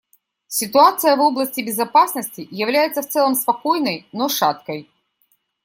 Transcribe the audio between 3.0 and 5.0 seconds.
в целом спокойной, но шаткой.